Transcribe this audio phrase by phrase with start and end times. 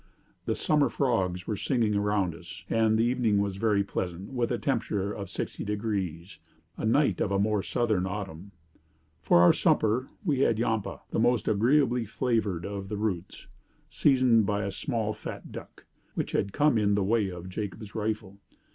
[0.45, 4.57] The summer frogs were singing around us, and the evening was very pleasant, with a
[4.57, 6.39] temperature of 60°
[6.77, 8.49] a night of a more southern autumn.
[9.21, 13.45] For our supper we had yampah, the most agreeably flavored of the roots,
[13.91, 18.39] seasoned by a small fat duck, which had come in the way of Jacob's rifle.